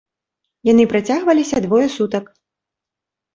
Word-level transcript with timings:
Яны 0.71 0.83
працягваліся 0.93 1.61
двое 1.67 1.83
сутак. 1.97 2.25